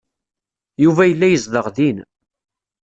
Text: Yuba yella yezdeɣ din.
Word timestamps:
Yuba 0.83 1.03
yella 1.05 1.27
yezdeɣ 1.29 1.65
din. 1.75 1.97